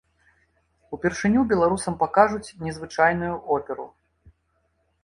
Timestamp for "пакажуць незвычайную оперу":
2.01-3.87